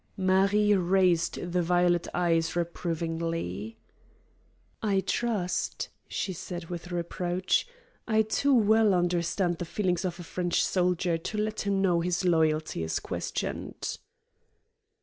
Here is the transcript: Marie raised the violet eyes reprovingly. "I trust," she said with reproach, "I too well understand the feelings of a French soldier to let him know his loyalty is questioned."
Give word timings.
Marie 0.17 0.73
raised 0.73 1.51
the 1.51 1.61
violet 1.61 2.07
eyes 2.11 2.55
reprovingly. 2.55 3.77
"I 4.81 5.01
trust," 5.01 5.89
she 6.07 6.33
said 6.33 6.71
with 6.71 6.91
reproach, 6.91 7.67
"I 8.07 8.23
too 8.23 8.55
well 8.55 8.95
understand 8.95 9.59
the 9.59 9.65
feelings 9.65 10.03
of 10.03 10.19
a 10.19 10.23
French 10.23 10.63
soldier 10.65 11.19
to 11.19 11.37
let 11.37 11.67
him 11.67 11.83
know 11.83 12.01
his 12.01 12.25
loyalty 12.25 12.81
is 12.81 12.97
questioned." 12.99 13.99